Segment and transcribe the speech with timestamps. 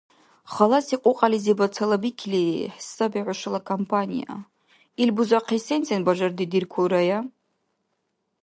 [0.53, 2.43] Халаси кьукьялизибад цалабикили
[2.89, 4.31] саби хӏушала компания.
[5.01, 7.19] Ил бузахъес сен-сен бажардидиркулрая?